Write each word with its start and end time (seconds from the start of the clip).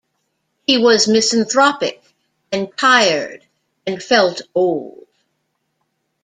He 0.65 0.79
was 0.79 1.07
misanthropic 1.07 2.01
and 2.51 2.75
tired 2.75 3.45
and 3.85 4.01
felt 4.01 4.41
old. 4.55 5.05